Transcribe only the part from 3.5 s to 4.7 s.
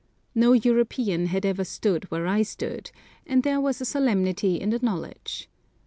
was a solemnity